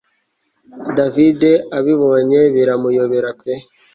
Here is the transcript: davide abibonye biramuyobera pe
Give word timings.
davide 0.97 1.51
abibonye 1.77 2.39
biramuyobera 2.53 3.29
pe 3.41 3.53